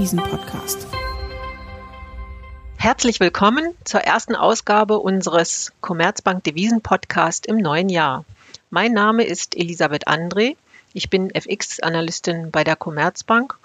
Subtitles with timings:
[0.00, 0.86] Devisen-Podcast.
[2.78, 8.24] Herzlich willkommen zur ersten Ausgabe unseres Commerzbank Devisen Podcast im neuen Jahr.
[8.70, 10.56] Mein Name ist Elisabeth André.
[10.94, 13.58] Ich bin FX-Analystin bei der Commerzbank.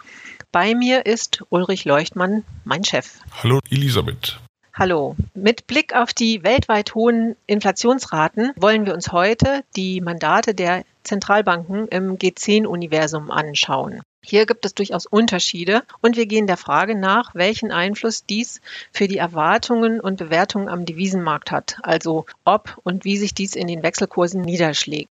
[0.52, 3.14] Bei mir ist Ulrich Leuchtmann, mein Chef.
[3.42, 4.38] Hallo Elisabeth.
[4.74, 5.16] Hallo.
[5.36, 11.88] Mit Blick auf die weltweit hohen Inflationsraten wollen wir uns heute die Mandate der Zentralbanken
[11.88, 14.02] im G10-Universum anschauen.
[14.28, 18.60] Hier gibt es durchaus Unterschiede und wir gehen der Frage nach, welchen Einfluss dies
[18.92, 23.68] für die Erwartungen und Bewertungen am Devisenmarkt hat, also ob und wie sich dies in
[23.68, 25.10] den Wechselkursen niederschlägt.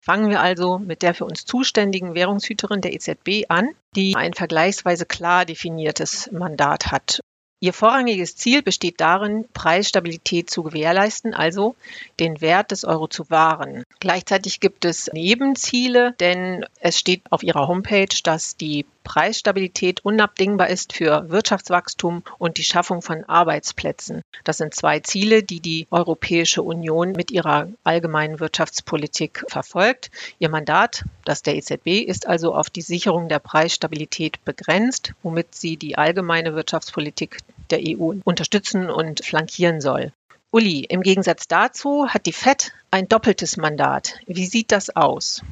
[0.00, 5.06] Fangen wir also mit der für uns zuständigen Währungshüterin der EZB an, die ein vergleichsweise
[5.06, 7.20] klar definiertes Mandat hat.
[7.62, 11.76] Ihr vorrangiges Ziel besteht darin, Preisstabilität zu gewährleisten, also
[12.18, 13.84] den Wert des Euro zu wahren.
[14.00, 20.92] Gleichzeitig gibt es Nebenziele, denn es steht auf ihrer Homepage, dass die Preisstabilität unabdingbar ist
[20.92, 24.22] für Wirtschaftswachstum und die Schaffung von Arbeitsplätzen.
[24.44, 30.10] Das sind zwei Ziele, die die Europäische Union mit ihrer allgemeinen Wirtschaftspolitik verfolgt.
[30.38, 35.76] Ihr Mandat, das der EZB, ist also auf die Sicherung der Preisstabilität begrenzt, womit sie
[35.76, 37.38] die allgemeine Wirtschaftspolitik
[37.70, 40.12] der EU unterstützen und flankieren soll.
[40.50, 44.18] Uli, im Gegensatz dazu hat die FED ein doppeltes Mandat.
[44.26, 45.42] Wie sieht das aus?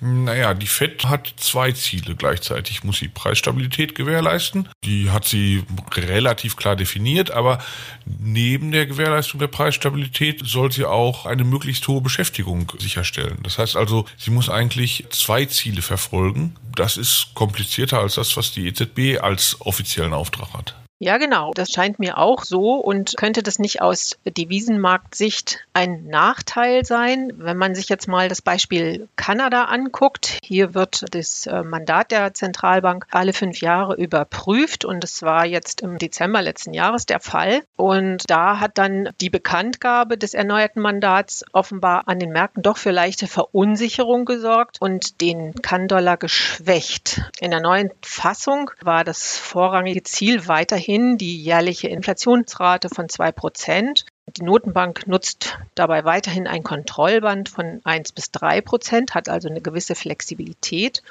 [0.00, 2.84] Naja, die FED hat zwei Ziele gleichzeitig.
[2.84, 4.68] Muss sie Preisstabilität gewährleisten.
[4.84, 5.64] Die hat sie
[5.96, 7.58] relativ klar definiert, aber
[8.06, 13.38] neben der Gewährleistung der Preisstabilität soll sie auch eine möglichst hohe Beschäftigung sicherstellen.
[13.42, 16.54] Das heißt also, sie muss eigentlich zwei Ziele verfolgen.
[16.74, 20.76] Das ist komplizierter als das, was die EZB als offiziellen Auftrag hat.
[21.00, 21.52] Ja, genau.
[21.54, 22.74] Das scheint mir auch so.
[22.74, 28.42] Und könnte das nicht aus Devisenmarktsicht ein Nachteil sein, wenn man sich jetzt mal das
[28.42, 30.38] Beispiel Kanada anguckt?
[30.42, 34.84] Hier wird das äh, Mandat der Zentralbank alle fünf Jahre überprüft.
[34.84, 37.62] Und das war jetzt im Dezember letzten Jahres der Fall.
[37.76, 42.90] Und da hat dann die Bekanntgabe des erneuerten Mandats offenbar an den Märkten doch für
[42.90, 47.22] leichte Verunsicherung gesorgt und den Kann-Dollar geschwächt.
[47.38, 53.30] In der neuen Fassung war das vorrangige Ziel weiterhin weiterhin die jährliche Inflationsrate von zwei
[53.30, 54.06] Prozent.
[54.38, 59.60] Die Notenbank nutzt dabei weiterhin ein Kontrollband von 1 bis 3 Prozent, hat also eine
[59.60, 61.02] gewisse Flexibilität.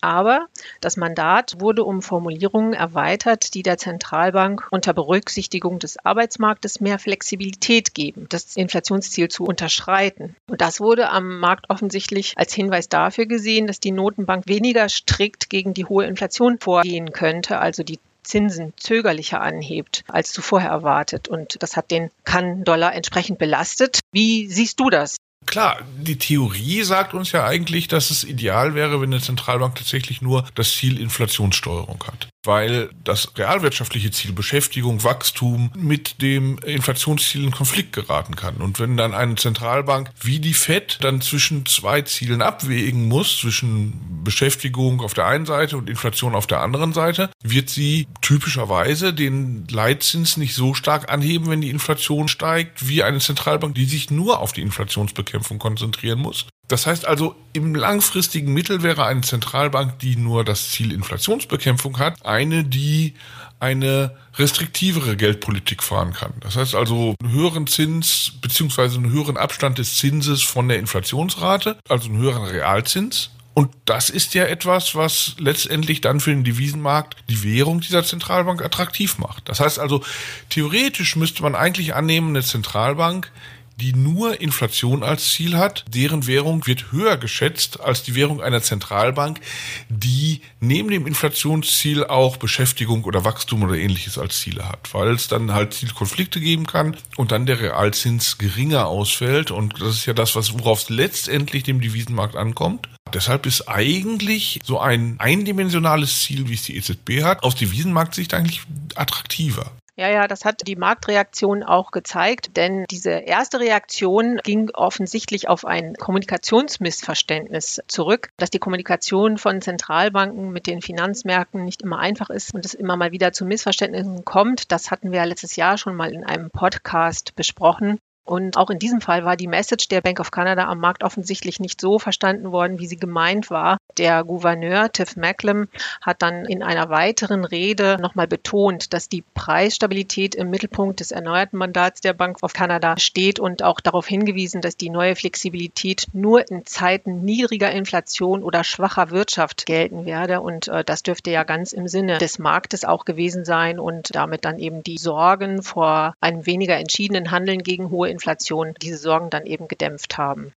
[0.00, 0.46] Aber
[0.80, 7.94] das Mandat wurde um Formulierungen erweitert, die der Zentralbank unter Berücksichtigung des Arbeitsmarktes mehr Flexibilität
[7.94, 10.34] geben, das Inflationsziel zu unterschreiten.
[10.48, 15.50] Und das wurde am Markt offensichtlich als Hinweis dafür gesehen, dass die Notenbank weniger strikt
[15.50, 21.28] gegen die hohe Inflation vorgehen könnte, also die Zinsen zögerlicher anhebt als zuvor erwartet.
[21.28, 24.00] Und das hat den Kann-Dollar entsprechend belastet.
[24.12, 25.16] Wie siehst du das?
[25.46, 30.22] Klar, die Theorie sagt uns ja eigentlich, dass es ideal wäre, wenn eine Zentralbank tatsächlich
[30.22, 37.50] nur das Ziel Inflationssteuerung hat weil das realwirtschaftliche Ziel Beschäftigung, Wachstum mit dem Inflationsziel in
[37.50, 38.56] Konflikt geraten kann.
[38.56, 44.22] Und wenn dann eine Zentralbank wie die Fed dann zwischen zwei Zielen abwägen muss, zwischen
[44.24, 49.66] Beschäftigung auf der einen Seite und Inflation auf der anderen Seite, wird sie typischerweise den
[49.68, 54.40] Leitzins nicht so stark anheben, wenn die Inflation steigt, wie eine Zentralbank, die sich nur
[54.40, 56.46] auf die Inflationsbekämpfung konzentrieren muss.
[56.68, 62.24] Das heißt also, im langfristigen Mittel wäre eine Zentralbank, die nur das Ziel Inflationsbekämpfung hat,
[62.24, 63.14] eine, die
[63.60, 66.32] eine restriktivere Geldpolitik fahren kann.
[66.40, 71.78] Das heißt also einen höheren Zins beziehungsweise einen höheren Abstand des Zinses von der Inflationsrate,
[71.88, 73.30] also einen höheren Realzins.
[73.54, 78.62] Und das ist ja etwas, was letztendlich dann für den Devisenmarkt die Währung dieser Zentralbank
[78.62, 79.48] attraktiv macht.
[79.48, 80.02] Das heißt also,
[80.50, 83.30] theoretisch müsste man eigentlich annehmen, eine Zentralbank
[83.76, 85.84] die nur Inflation als Ziel hat.
[85.88, 89.40] Deren Währung wird höher geschätzt als die Währung einer Zentralbank,
[89.88, 95.28] die neben dem Inflationsziel auch Beschäftigung oder Wachstum oder ähnliches als Ziele hat, weil es
[95.28, 99.50] dann halt Zielkonflikte geben kann und dann der Realzins geringer ausfällt.
[99.50, 102.88] Und das ist ja das, was worauf es letztendlich dem Devisenmarkt ankommt.
[103.12, 108.62] Deshalb ist eigentlich so ein eindimensionales Ziel, wie es die EZB hat, aus Devisenmarktsicht eigentlich
[108.96, 109.70] attraktiver.
[109.96, 115.64] Ja, ja, das hat die Marktreaktion auch gezeigt, denn diese erste Reaktion ging offensichtlich auf
[115.64, 122.52] ein Kommunikationsmissverständnis zurück, dass die Kommunikation von Zentralbanken mit den Finanzmärkten nicht immer einfach ist
[122.54, 124.72] und es immer mal wieder zu Missverständnissen kommt.
[124.72, 128.00] Das hatten wir letztes Jahr schon mal in einem Podcast besprochen.
[128.24, 131.60] Und auch in diesem Fall war die Message der Bank of Canada am Markt offensichtlich
[131.60, 133.76] nicht so verstanden worden, wie sie gemeint war.
[133.98, 135.68] Der Gouverneur Tiff Macklem
[136.02, 141.58] hat dann in einer weiteren Rede nochmal betont, dass die Preisstabilität im Mittelpunkt des erneuerten
[141.58, 146.50] Mandats der Bank of Canada steht und auch darauf hingewiesen, dass die neue Flexibilität nur
[146.50, 150.40] in Zeiten niedriger Inflation oder schwacher Wirtschaft gelten werde.
[150.40, 154.44] Und äh, das dürfte ja ganz im Sinne des Marktes auch gewesen sein und damit
[154.44, 159.46] dann eben die Sorgen vor einem weniger entschiedenen Handeln gegen hohe Inflation, diese Sorgen dann
[159.46, 160.52] eben gedämpft haben.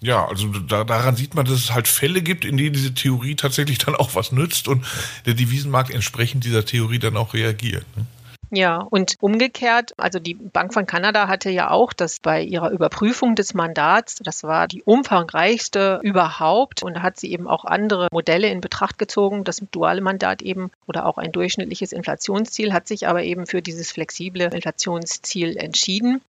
[0.00, 3.34] Ja, also da, daran sieht man, dass es halt Fälle gibt, in denen diese Theorie
[3.34, 4.84] tatsächlich dann auch was nützt und
[5.24, 7.84] der Devisenmarkt entsprechend dieser Theorie dann auch reagiert.
[7.96, 8.06] Ne?
[8.50, 13.34] Ja, und umgekehrt, also die Bank von Kanada hatte ja auch das bei ihrer Überprüfung
[13.34, 18.48] des Mandats, das war die umfangreichste überhaupt und da hat sie eben auch andere Modelle
[18.48, 23.24] in Betracht gezogen, das duale Mandat eben oder auch ein durchschnittliches Inflationsziel, hat sich aber
[23.24, 26.20] eben für dieses flexible Inflationsziel entschieden.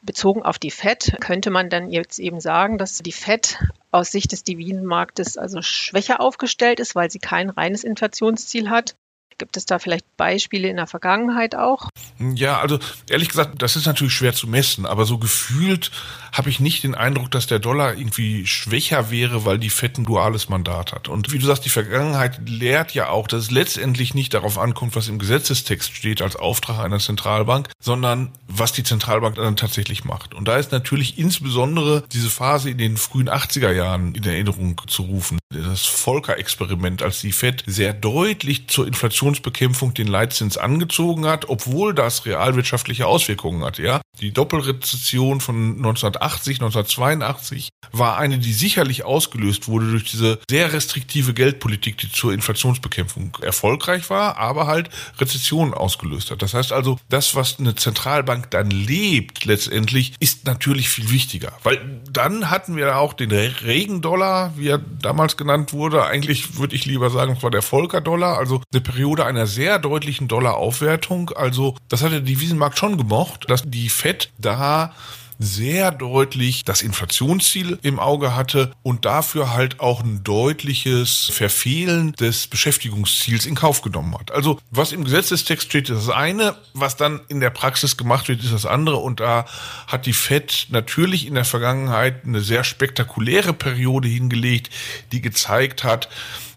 [0.00, 3.58] Bezogen auf die FED könnte man dann jetzt eben sagen, dass die FED
[3.90, 8.96] aus Sicht des Devisenmarktes also schwächer aufgestellt ist, weil sie kein reines Inflationsziel hat.
[9.38, 11.88] Gibt es da vielleicht Beispiele in der Vergangenheit auch?
[12.18, 15.90] Ja, also ehrlich gesagt, das ist natürlich schwer zu messen, aber so gefühlt
[16.32, 20.04] habe ich nicht den Eindruck, dass der Dollar irgendwie schwächer wäre, weil die FED ein
[20.04, 21.08] duales Mandat hat.
[21.08, 24.96] Und wie du sagst, die Vergangenheit lehrt ja auch, dass es letztendlich nicht darauf ankommt,
[24.96, 30.34] was im Gesetzestext steht als Auftrag einer Zentralbank, sondern was die Zentralbank dann tatsächlich macht.
[30.34, 35.02] Und da ist natürlich insbesondere diese Phase in den frühen 80er Jahren in Erinnerung zu
[35.02, 35.38] rufen.
[35.50, 38.86] Das Volcker-Experiment, als die FED sehr deutlich zur
[39.22, 43.78] Inflationsbekämpfung den Leitzins angezogen hat, obwohl das realwirtschaftliche Auswirkungen hat.
[43.78, 50.72] Ja, die Doppelrezession von 1980, 1982 war eine, die sicherlich ausgelöst wurde durch diese sehr
[50.72, 56.40] restriktive Geldpolitik, die zur Inflationsbekämpfung erfolgreich war, aber halt Rezessionen ausgelöst hat.
[56.40, 61.52] Das heißt also, das, was eine Zentralbank dann lebt, letztendlich, ist natürlich viel wichtiger.
[61.64, 66.04] Weil dann hatten wir auch den Regendollar, wie er damals genannt wurde.
[66.04, 70.28] Eigentlich würde ich lieber sagen, es war der Volker-Dollar, also eine Periode einer sehr deutlichen
[70.28, 71.30] Dollaraufwertung.
[71.30, 74.92] Also das hat der Devisenmarkt schon gemocht, dass die Fed da
[75.38, 82.46] sehr deutlich das Inflationsziel im Auge hatte und dafür halt auch ein deutliches Verfehlen des
[82.46, 84.30] Beschäftigungsziels in Kauf genommen hat.
[84.30, 88.44] Also was im Gesetzestext steht, ist das eine, was dann in der Praxis gemacht wird,
[88.44, 89.46] ist das andere und da
[89.88, 94.70] hat die Fed natürlich in der Vergangenheit eine sehr spektakuläre Periode hingelegt,
[95.10, 96.08] die gezeigt hat,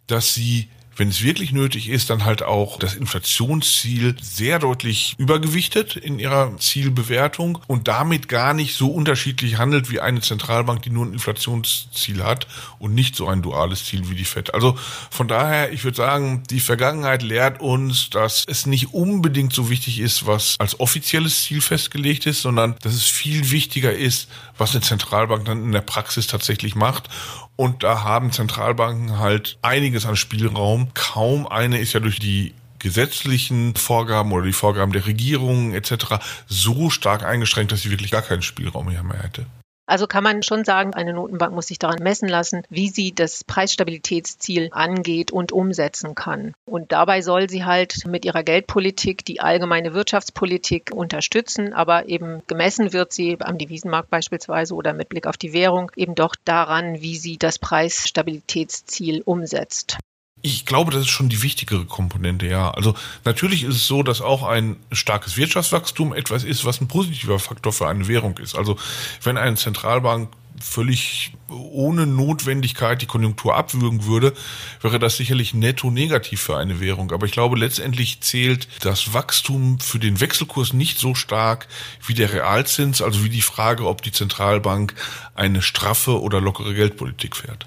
[0.05, 5.95] dass sie wenn es wirklich nötig ist, dann halt auch das Inflationsziel sehr deutlich übergewichtet
[5.95, 11.05] in ihrer Zielbewertung und damit gar nicht so unterschiedlich handelt wie eine Zentralbank, die nur
[11.05, 12.47] ein Inflationsziel hat
[12.79, 14.53] und nicht so ein duales Ziel wie die FED.
[14.53, 14.77] Also
[15.09, 19.99] von daher, ich würde sagen, die Vergangenheit lehrt uns, dass es nicht unbedingt so wichtig
[19.99, 24.81] ist, was als offizielles Ziel festgelegt ist, sondern dass es viel wichtiger ist, was eine
[24.81, 27.09] Zentralbank dann in der Praxis tatsächlich macht.
[27.55, 30.93] Und da haben Zentralbanken halt einiges an Spielraum.
[30.93, 36.19] Kaum eine ist ja durch die gesetzlichen Vorgaben oder die Vorgaben der Regierung etc.
[36.47, 39.45] so stark eingeschränkt, dass sie wirklich gar keinen Spielraum mehr hätte.
[39.87, 43.43] Also kann man schon sagen, eine Notenbank muss sich daran messen lassen, wie sie das
[43.43, 46.53] Preisstabilitätsziel angeht und umsetzen kann.
[46.65, 52.93] Und dabei soll sie halt mit ihrer Geldpolitik die allgemeine Wirtschaftspolitik unterstützen, aber eben gemessen
[52.93, 57.15] wird sie am Devisenmarkt beispielsweise oder mit Blick auf die Währung eben doch daran, wie
[57.15, 59.99] sie das Preisstabilitätsziel umsetzt.
[60.45, 62.69] Ich glaube, das ist schon die wichtigere Komponente, ja.
[62.69, 62.93] Also
[63.23, 67.73] natürlich ist es so, dass auch ein starkes Wirtschaftswachstum etwas ist, was ein positiver Faktor
[67.73, 68.55] für eine Währung ist.
[68.55, 68.77] Also
[69.23, 70.29] wenn eine Zentralbank
[70.61, 74.35] völlig ohne Notwendigkeit die Konjunktur abwürgen würde,
[74.81, 77.11] wäre das sicherlich netto negativ für eine Währung.
[77.11, 81.67] Aber ich glaube, letztendlich zählt das Wachstum für den Wechselkurs nicht so stark
[82.05, 84.93] wie der Realzins, also wie die Frage, ob die Zentralbank
[85.33, 87.65] eine straffe oder lockere Geldpolitik fährt.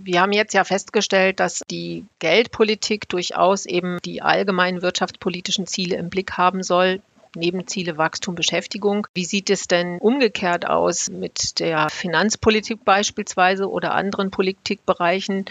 [0.00, 6.08] Wir haben jetzt ja festgestellt, dass die Geldpolitik durchaus eben die allgemeinen wirtschaftspolitischen Ziele im
[6.08, 7.02] Blick haben soll.
[7.34, 9.08] Nebenziele Wachstum, Beschäftigung.
[9.12, 15.46] Wie sieht es denn umgekehrt aus mit der Finanzpolitik beispielsweise oder anderen Politikbereichen?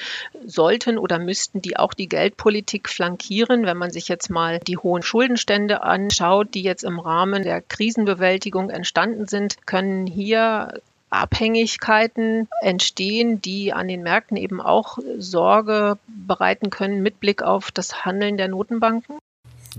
[0.46, 5.04] Sollten oder müssten die auch die Geldpolitik flankieren, wenn man sich jetzt mal die hohen
[5.04, 9.58] Schuldenstände anschaut, die jetzt im Rahmen der Krisenbewältigung entstanden sind?
[9.68, 17.42] Können hier Abhängigkeiten entstehen, die an den Märkten eben auch Sorge bereiten können mit Blick
[17.42, 19.18] auf das Handeln der Notenbanken?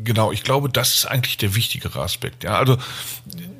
[0.04, 2.44] Genau, ich glaube, das ist eigentlich der wichtigere Aspekt.
[2.44, 2.76] Ja, also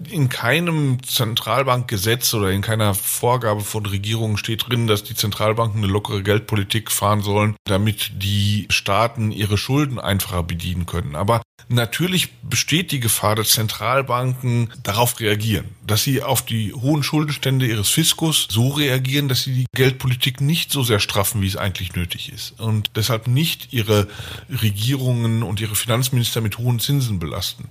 [0.09, 5.93] in keinem Zentralbankgesetz oder in keiner Vorgabe von Regierungen steht drin, dass die Zentralbanken eine
[5.93, 11.17] lockere Geldpolitik fahren sollen, damit die Staaten ihre Schulden einfacher bedienen können.
[11.17, 17.67] Aber Natürlich besteht die Gefahr, dass Zentralbanken darauf reagieren, dass sie auf die hohen Schuldenstände
[17.67, 21.95] ihres Fiskus so reagieren, dass sie die Geldpolitik nicht so sehr straffen, wie es eigentlich
[21.95, 24.09] nötig ist und deshalb nicht ihre
[24.63, 27.69] Regierungen und ihre Finanzminister mit hohen Zinsen belasten.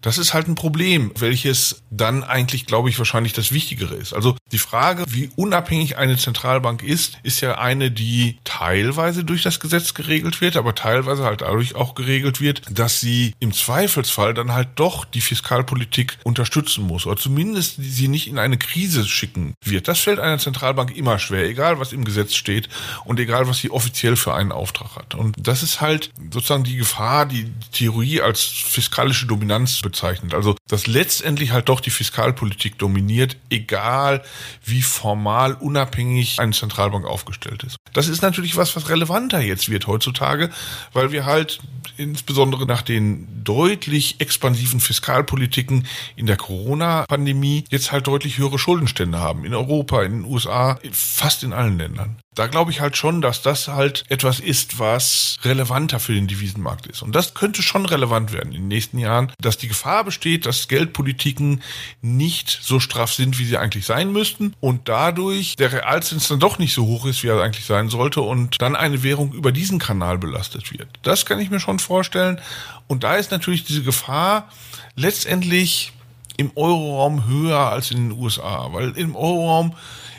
[0.00, 4.12] Das ist halt ein Problem, welches dann eigentlich, glaube ich, wahrscheinlich das Wichtigere ist.
[4.12, 9.60] Also die Frage, wie unabhängig eine Zentralbank ist, ist ja eine, die teilweise durch das
[9.60, 14.52] Gesetz geregelt wird, aber teilweise halt dadurch auch geregelt wird, dass sie im Zweifelsfall dann
[14.52, 19.88] halt doch die Fiskalpolitik unterstützen muss oder zumindest sie nicht in eine Krise schicken wird.
[19.88, 22.68] Das fällt einer Zentralbank immer schwer, egal was im Gesetz steht
[23.04, 25.14] und egal was sie offiziell für einen Auftrag hat.
[25.14, 30.34] Und das ist halt sozusagen die Gefahr, die Theorie als fiskalische Dominanz bezeichnet.
[30.34, 34.22] Also, dass letztendlich halt doch die Fiskalpolitik dominiert, egal
[34.64, 37.76] wie formal unabhängig eine Zentralbank aufgestellt ist.
[37.92, 40.50] Das ist natürlich was, was relevanter jetzt wird heutzutage,
[40.92, 41.60] weil wir halt
[41.96, 49.44] insbesondere nach den deutlich expansiven Fiskalpolitiken in der Corona-Pandemie jetzt halt deutlich höhere Schuldenstände haben.
[49.44, 53.42] In Europa, in den USA, fast in allen Ländern da glaube ich halt schon, dass
[53.42, 57.02] das halt etwas ist, was relevanter für den Devisenmarkt ist.
[57.02, 60.68] Und das könnte schon relevant werden in den nächsten Jahren, dass die Gefahr besteht, dass
[60.68, 61.62] Geldpolitiken
[62.02, 66.58] nicht so straff sind, wie sie eigentlich sein müssten und dadurch der Realzins dann doch
[66.58, 69.78] nicht so hoch ist, wie er eigentlich sein sollte und dann eine Währung über diesen
[69.78, 70.88] Kanal belastet wird.
[71.02, 72.40] Das kann ich mir schon vorstellen.
[72.86, 74.48] Und da ist natürlich diese Gefahr
[74.94, 75.92] letztendlich
[76.36, 79.74] im Euroraum höher als in den USA, weil im Euroraum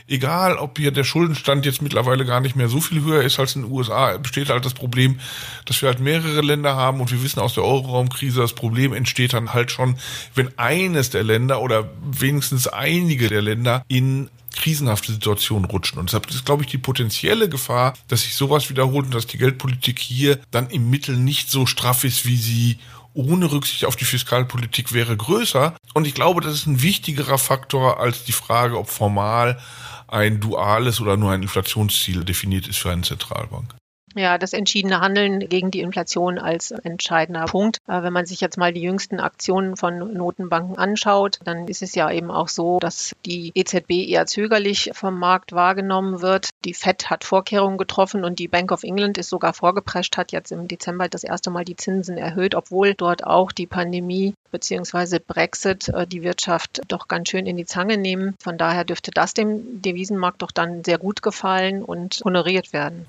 [0.07, 3.55] egal ob hier der Schuldenstand jetzt mittlerweile gar nicht mehr so viel höher ist als
[3.55, 5.19] in den USA, besteht halt das Problem,
[5.65, 9.33] dass wir halt mehrere Länder haben und wir wissen aus der Euroraumkrise, das Problem entsteht
[9.33, 9.97] dann halt schon,
[10.35, 15.99] wenn eines der Länder oder wenigstens einige der Länder in krisenhafte Situationen rutschen.
[15.99, 19.37] Und deshalb ist, glaube ich, die potenzielle Gefahr, dass sich sowas wiederholt und dass die
[19.37, 22.79] Geldpolitik hier dann im Mittel nicht so straff ist, wie sie
[23.13, 25.75] ohne Rücksicht auf die Fiskalpolitik wäre, größer.
[25.93, 29.59] Und ich glaube, das ist ein wichtigerer Faktor als die Frage, ob formal
[30.07, 33.75] ein duales oder nur ein Inflationsziel definiert ist für eine Zentralbank.
[34.15, 37.77] Ja, das entschiedene Handeln gegen die Inflation als entscheidender Punkt.
[37.85, 42.09] Wenn man sich jetzt mal die jüngsten Aktionen von Notenbanken anschaut, dann ist es ja
[42.09, 46.49] eben auch so, dass die EZB eher zögerlich vom Markt wahrgenommen wird.
[46.65, 50.51] Die Fed hat Vorkehrungen getroffen und die Bank of England ist sogar vorgeprescht, hat jetzt
[50.51, 55.19] im Dezember das erste Mal die Zinsen erhöht, obwohl dort auch die Pandemie bzw.
[55.25, 58.35] Brexit äh, die Wirtschaft doch ganz schön in die Zange nehmen.
[58.41, 63.05] Von daher dürfte das dem Devisenmarkt doch dann sehr gut gefallen und honoriert werden.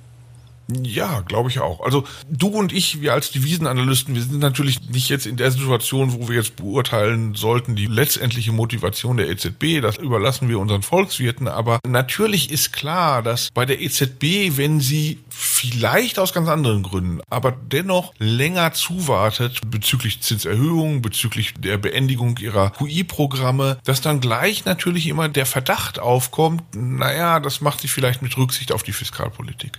[0.70, 1.80] Ja, glaube ich auch.
[1.80, 6.12] Also du und ich, wir als Devisenanalysten, wir sind natürlich nicht jetzt in der Situation,
[6.12, 9.80] wo wir jetzt beurteilen sollten, die letztendliche Motivation der EZB.
[9.80, 11.48] Das überlassen wir unseren Volkswirten.
[11.48, 17.22] Aber natürlich ist klar, dass bei der EZB, wenn sie vielleicht aus ganz anderen Gründen,
[17.30, 25.06] aber dennoch länger zuwartet bezüglich Zinserhöhungen, bezüglich der Beendigung ihrer QI-Programme, dass dann gleich natürlich
[25.06, 29.78] immer der Verdacht aufkommt, naja, das macht sie vielleicht mit Rücksicht auf die Fiskalpolitik.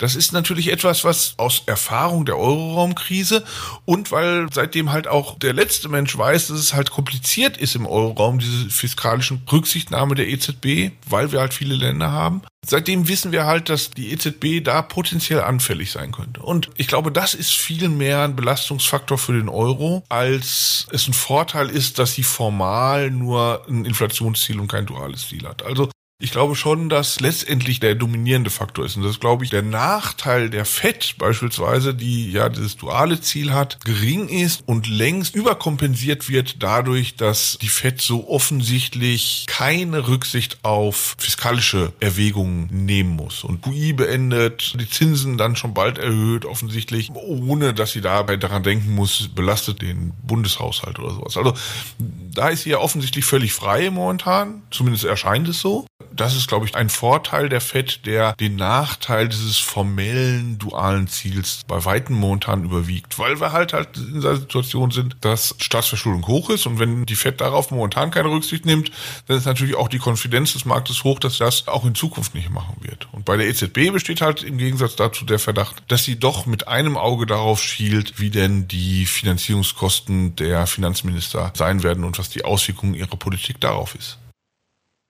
[0.00, 3.44] Das ist natürlich etwas, was aus Erfahrung der Euroraumkrise
[3.84, 7.86] und weil seitdem halt auch der letzte Mensch weiß, dass es halt kompliziert ist im
[7.86, 12.40] Euroraum, diese fiskalischen Rücksichtnahme der EZB, weil wir halt viele Länder haben.
[12.64, 16.40] Seitdem wissen wir halt, dass die EZB da potenziell anfällig sein könnte.
[16.40, 21.14] Und ich glaube, das ist viel mehr ein Belastungsfaktor für den Euro, als es ein
[21.14, 25.62] Vorteil ist, dass sie formal nur ein Inflationsziel und kein duales Ziel hat.
[25.62, 25.90] Also
[26.22, 28.94] ich glaube schon, dass letztendlich der dominierende Faktor ist.
[28.96, 33.54] Und das ist, glaube ich, der Nachteil der FED beispielsweise, die ja dieses duale Ziel
[33.54, 40.58] hat, gering ist und längst überkompensiert wird dadurch, dass die FED so offensichtlich keine Rücksicht
[40.62, 43.42] auf fiskalische Erwägungen nehmen muss.
[43.42, 48.62] Und QI beendet, die Zinsen dann schon bald erhöht, offensichtlich, ohne dass sie dabei daran
[48.62, 51.38] denken muss, belastet den Bundeshaushalt oder sowas.
[51.38, 51.54] Also
[51.98, 56.66] da ist sie ja offensichtlich völlig frei momentan, zumindest erscheint es so das ist, glaube
[56.66, 62.64] ich, ein Vorteil der FED, der den Nachteil dieses formellen dualen Ziels bei weitem momentan
[62.64, 67.06] überwiegt, weil wir halt halt in der Situation sind, dass Staatsverschuldung hoch ist und wenn
[67.06, 68.90] die FED darauf momentan keine Rücksicht nimmt,
[69.26, 72.50] dann ist natürlich auch die Konfidenz des Marktes hoch, dass das auch in Zukunft nicht
[72.50, 73.08] machen wird.
[73.12, 76.68] Und bei der EZB besteht halt im Gegensatz dazu der Verdacht, dass sie doch mit
[76.68, 82.44] einem Auge darauf schielt, wie denn die Finanzierungskosten der Finanzminister sein werden und was die
[82.44, 84.18] Auswirkungen ihrer Politik darauf ist.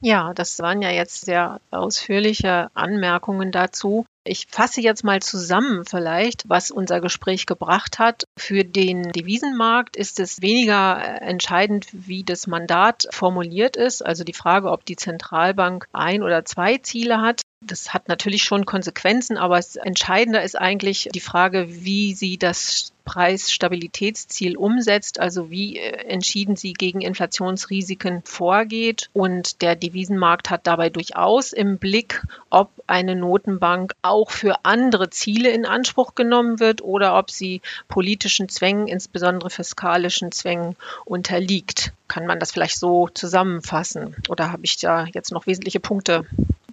[0.03, 4.07] Ja, das waren ja jetzt sehr ausführliche Anmerkungen dazu.
[4.25, 8.25] Ich fasse jetzt mal zusammen vielleicht, was unser Gespräch gebracht hat.
[8.39, 14.71] Für den Devisenmarkt ist es weniger entscheidend, wie das Mandat formuliert ist, also die Frage,
[14.71, 19.77] ob die Zentralbank ein oder zwei Ziele hat, Das hat natürlich schon Konsequenzen, aber das
[19.77, 26.73] Entscheidende ist eigentlich die Frage, wie sie das Preisstabilitätsziel umsetzt, also wie äh, entschieden sie
[26.73, 29.11] gegen Inflationsrisiken vorgeht.
[29.13, 35.51] Und der Devisenmarkt hat dabei durchaus im Blick, ob eine Notenbank auch für andere Ziele
[35.51, 41.93] in Anspruch genommen wird oder ob sie politischen Zwängen, insbesondere fiskalischen Zwängen, unterliegt.
[42.09, 44.17] Kann man das vielleicht so zusammenfassen?
[44.29, 46.27] Oder habe ich da jetzt noch wesentliche Punkte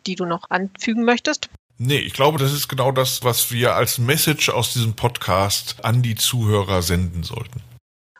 [0.08, 1.50] die du noch anfügen möchtest?
[1.78, 6.02] Nee, ich glaube, das ist genau das, was wir als Message aus diesem Podcast an
[6.02, 7.62] die Zuhörer senden sollten.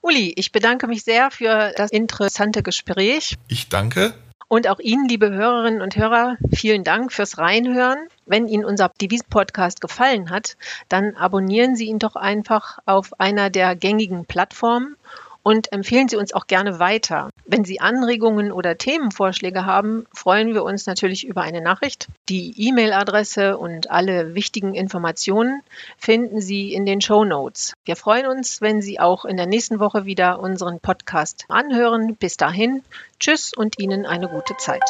[0.04, 3.36] Uli, ich bedanke mich sehr für das interessante Gespräch.
[3.48, 4.14] Ich danke.
[4.48, 7.98] Und auch Ihnen, liebe Hörerinnen und Hörer, vielen Dank fürs Reinhören.
[8.26, 10.56] Wenn Ihnen unser Devisen-Podcast gefallen hat,
[10.88, 14.96] dann abonnieren Sie ihn doch einfach auf einer der gängigen Plattformen
[15.44, 17.30] und empfehlen Sie uns auch gerne weiter.
[17.50, 22.10] Wenn Sie Anregungen oder Themenvorschläge haben, freuen wir uns natürlich über eine Nachricht.
[22.28, 25.62] Die E-Mail-Adresse und alle wichtigen Informationen
[25.98, 27.74] finden Sie in den Show Notes.
[27.86, 32.18] Wir freuen uns, wenn Sie auch in der nächsten Woche wieder unseren Podcast anhören.
[32.18, 32.84] Bis dahin,
[33.18, 34.84] tschüss und Ihnen eine gute Zeit.